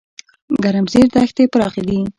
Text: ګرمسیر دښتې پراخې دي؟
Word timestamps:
ګرمسیر 0.63 1.05
دښتې 1.15 1.43
پراخې 1.53 1.81
دي؟ 1.87 1.99